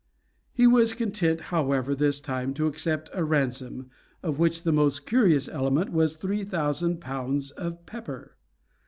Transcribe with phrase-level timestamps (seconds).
[0.51, 3.91] He was content, however, this time to accept a ransom,
[4.23, 8.35] of which the most curious element was three thousand pounds of pepper.